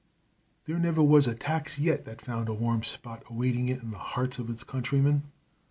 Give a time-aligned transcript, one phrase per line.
[0.65, 3.99] There never was a tax yet that found a warm spot awaiting it in the
[3.99, 5.25] hearts of its countrymen.